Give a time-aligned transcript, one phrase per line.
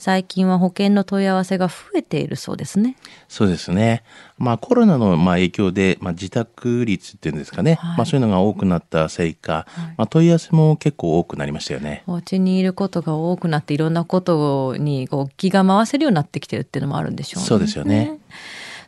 [0.00, 2.96] 最近は保険の問い合わせが増えているそうですね。
[3.28, 4.02] そうですね。
[4.38, 9.66] まあコロナのまあ影響で、まあ、自宅率っていうんですかね、はいまあそういうのが多くなったせいか、
[9.98, 12.02] まあ問い合わせも結構多くなりましたよね。
[12.06, 17.46] お家にいることが多くなっていろんなことにこう気が回せるようになってきてるっていうのもあるんでしょうね。
[17.46, 18.18] そうですよね。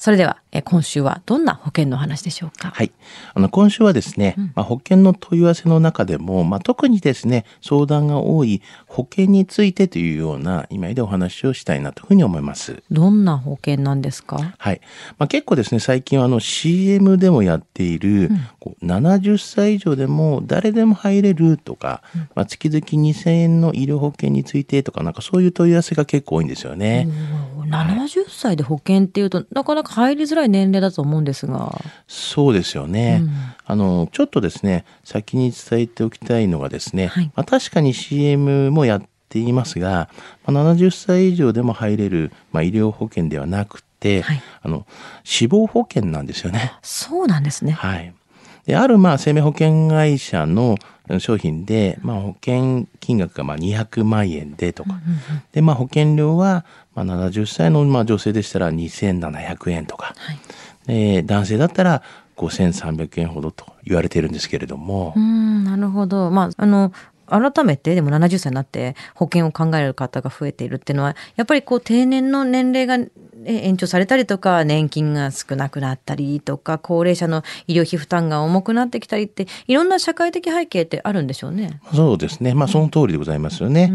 [0.00, 2.70] それではえ今週はどんな保険の話でしょうか？
[2.70, 2.92] はい。
[3.34, 12.80] あの、今週はですね、まあ、保険の問い合わせの中でも、まあ、特にですね、相談が多い保険についてというような意味でお話をしたいなというふうに思います。
[12.92, 14.54] どんな保険なんですか？
[14.56, 14.80] はい。
[15.18, 22.02] まあ、結構ですね、最近はあの CM でもやっている、こう70歳以上でも誰でも入れるとか、
[22.36, 27.08] まあ、月々2000円の医療保険についてとか、なんかそういう問い合わせが結構多いんですよね。
[27.08, 27.37] おー
[27.68, 31.80] 70歳で保険っていうとなかなか入りづらい年齢だと思うんですが。
[32.06, 33.22] そうですよね。
[33.64, 40.08] あの、ちょっとですね、先に伝えておきたいのがですね、はいまあ、確かに CM もやっていますが、
[40.46, 44.86] まあ、70歳以上でも入れる、まあ、医療保険ではなくて、はいあの、
[45.24, 46.72] 死亡保険なんですよね。
[46.82, 47.72] そうなんですね。
[47.72, 48.14] はい。
[48.68, 50.76] で、あるまあ生命保険会社の
[51.20, 55.00] 商品で、まあ保険金額がまあ200万円でとか、
[55.52, 60.38] で、まあ保険料はまあ70歳のまあ女性でしたら2700円とか、はい。
[60.86, 62.02] で男性だったら
[62.36, 66.30] 5300円ほどと言われているんですけれどもうー、んなるほど。
[66.30, 66.92] まああの
[67.26, 73.10] 改めてでも70歳になって保険を考える方が増えているっていうのはやっぱりこう定年の年齢がえ
[73.48, 81.80] 延長されたりとか年金が少なくなったりとか高齢者の医療費負担が重くなってきたりっていろんな社会的背景ってあるんでしょうね。
[81.94, 82.54] そうですね。
[82.54, 83.92] まあその通りでございますよね。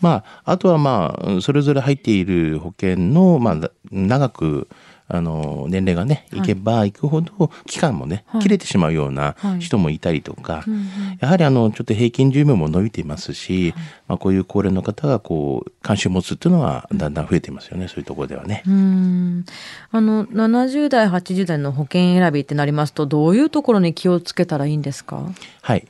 [0.00, 4.68] まああとはまあそれぞれ入っている保険のまあ長く
[5.08, 10.86] あの年齢がねいけばいくほど期間もね、はい切れてしまうようなはい人もいたりとか、うんうん
[11.20, 13.72] やはりあのちょっと平均寿命も伸びていますし、
[14.08, 17.88] まあこういう高齢の方がこう関心を持つっていうのはだんだん増えていますよね。
[17.88, 18.62] そういうところではね。
[18.66, 25.22] あの70代80代の保険選びってなりますとどういうところに気をつけたらいいんですか？
[25.62, 25.86] はい。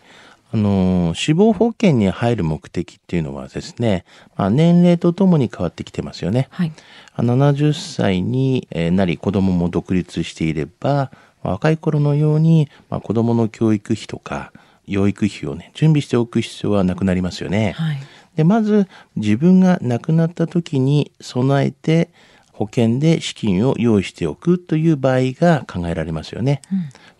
[0.52, 4.04] あの、死亡保険に入る目的っていうのはですね、
[4.36, 6.48] まあ、年齢とともに変わってきてますよね。
[6.50, 6.72] はい。
[7.16, 11.10] 70歳にえーなり子供も独立していれば、
[11.42, 14.52] まあ若い頃のように、まあ、子供の教育費とか
[14.86, 17.72] 養育費をね、準備しておく必要はなくなりますよね。
[17.72, 17.98] はい。
[18.36, 18.86] で、まず
[19.16, 22.10] 自分が亡くなった時に備えて
[22.56, 26.62] 保険で資金を用意しておくという場合が考えられますよね。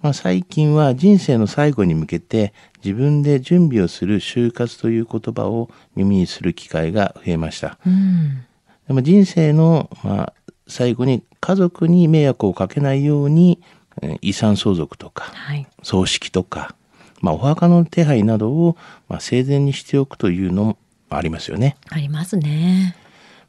[0.01, 7.79] まあ、最近は人生の最後に向けて自分で準備をする就活という言葉を耳にする機会が増えました。
[7.87, 8.45] うん。
[8.89, 10.33] でも人生の、まあ、
[10.69, 13.61] 最後に家族に迷惑をかけないように
[14.03, 15.67] えー遺産相続とかはい。
[15.83, 16.75] 葬式とか、
[17.21, 18.77] まあ、お墓の手配などを、
[19.09, 20.79] まあ、生前にしておくというのも
[21.11, 21.77] ありますよね。
[21.91, 22.97] ありますね。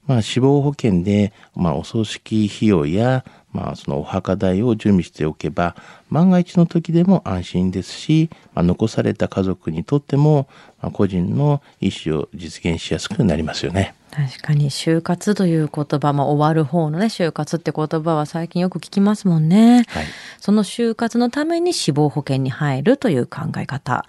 [0.07, 3.23] まあ、死亡保険で、まあ、お葬式費用や、
[3.53, 5.75] まあ、そのお墓代を準備しておけば、
[6.09, 10.47] 万が一の時でも安心ですし、まあ、残された家族にとっても、
[10.81, 13.95] まあ、個人の意思を実現しやすくなりますよね。
[14.11, 19.83] 確かに就活という言葉、まあ、終わる方のね就活って言葉は最近よく聞きますもんね。
[19.89, 20.05] はい。
[20.39, 24.05] その就活のために死亡保険に入るという考え方。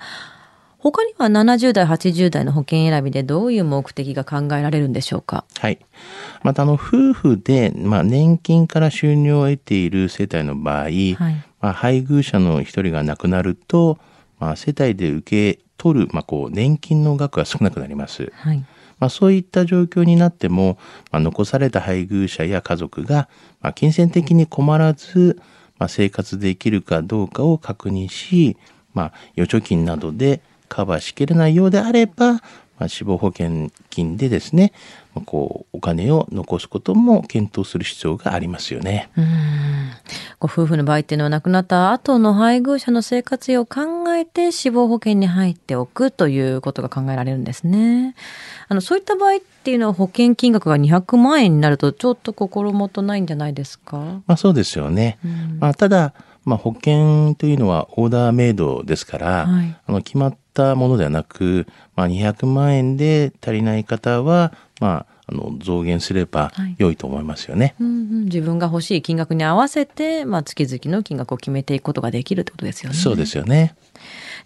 [0.79, 5.45] 他には70代80代の保険選びでどういう目的が考えられるんでしょうか？
[5.59, 5.79] はい。
[6.43, 10.95] また、あの、夫婦で、まあ、年金から収入を得ている世帯の場合、はい。
[11.61, 13.99] まあ、配偶者の一人が亡くなると、
[14.39, 18.33] まあ、世帯で受け取る、まあ、こう、年金の額が少なくなります。
[18.37, 18.65] はい。
[19.01, 20.79] まあ、そういった状況になっても、
[21.11, 23.29] まあ、残された配偶者や家族が、
[23.61, 25.41] まあ、金銭的に困らず、
[25.79, 28.57] まあ、生活できるかどうかを確認し、
[28.95, 32.41] まあ、預貯金などでカバーしきれないようであれば、ま
[32.87, 34.73] あ、死亡保険金でですね、
[35.15, 39.11] まあこう、お金を残すことも検討する必要がありますよね。
[39.17, 39.91] うーん
[40.39, 48.15] ご夫婦の場合っていうのは亡くなった後の配偶者の生活費を考えて死亡保険に入っておくということが考えられるんですね。
[48.69, 53.97] あのそういった場合っていうのは保険金額が200万円になるとちょっと心もとないんじゃないですか？
[54.29, 55.19] まあ、そうですよね。
[55.25, 56.15] うんまあ、ただ、
[56.49, 67.75] まあ、保険というのはオーダーメイドですから、はいあの決まったものではなく、まあ、200万円で足りない方は、まあ、あの増減すればはい良いと思いますよね。
[67.79, 72.97] うんうん、自分が欲しい金額に合わせて、まあ、月々の金額を決めていくことができるってことですよね。
[72.97, 73.77] そうですよね。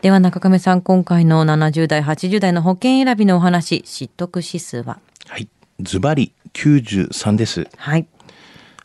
[0.03, 4.99] では中亀さん、今回の70代、80代の保険選びのお話、知得指数は？
[5.29, 5.49] はい。
[5.81, 7.69] ズバリ93です。
[7.77, 8.07] はい。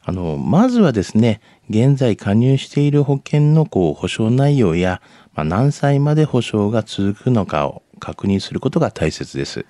[0.07, 5.01] あの、まずはですね、現在加入している保険のこう保証内容や、
[5.33, 9.65] まあ、何歳まで保証が続くのかを確認することが大切です。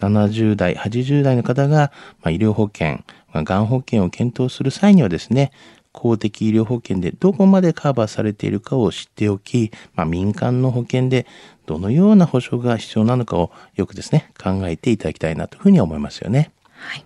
[0.00, 5.52] 70代、80代の方が、まあ、医療保険、まあ、がん保険を検討する際にはですね、
[5.90, 11.26] 公的医療保険でどこまでカバーされているかを知っておき、まあ、民間の保険で
[11.64, 16.50] どのような保証が必要なのかをよくですね、考えていただきたいなというふうに思いますよね。
[16.72, 17.05] はい。